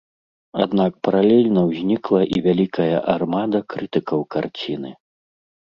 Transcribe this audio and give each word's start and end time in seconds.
Аднак 0.63 0.95
паралельна 1.07 1.61
ўзнікла 1.69 2.21
і 2.37 2.43
вялікая 2.47 2.95
армада 3.17 3.59
крытыкаў 3.75 4.19
карціны. 4.39 4.91